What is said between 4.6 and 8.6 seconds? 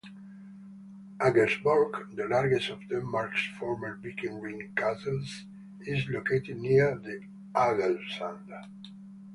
castles, is located near Aggersund.